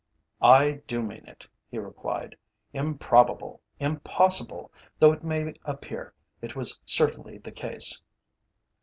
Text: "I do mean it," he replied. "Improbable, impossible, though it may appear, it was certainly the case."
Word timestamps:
"I 0.41 0.81
do 0.87 1.03
mean 1.03 1.27
it," 1.27 1.45
he 1.69 1.77
replied. 1.77 2.35
"Improbable, 2.73 3.61
impossible, 3.79 4.71
though 4.97 5.11
it 5.11 5.23
may 5.23 5.53
appear, 5.63 6.15
it 6.41 6.55
was 6.55 6.79
certainly 6.87 7.37
the 7.37 7.51
case." 7.51 8.01